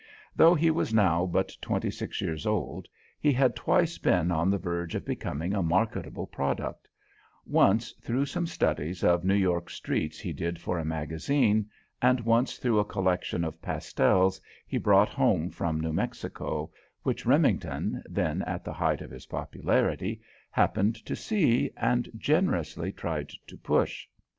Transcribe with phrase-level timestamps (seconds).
[0.35, 2.87] Though he was now but twenty six years old,
[3.19, 6.87] he had twice been on the verge of becoming a marketable product;
[7.45, 11.69] once through some studies of New York streets he did for a magazine,
[12.01, 16.71] and once through a collection of pastels he brought home from New Mexico,
[17.03, 23.29] which Remington, then at the height of his popularity, happened to see, and generously tried
[23.45, 24.07] to push.